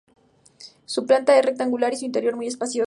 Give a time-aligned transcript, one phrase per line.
[0.85, 2.79] Su planta es rectangular y su interior muy espacioso.